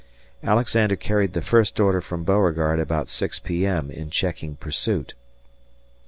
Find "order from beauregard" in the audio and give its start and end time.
1.79-2.79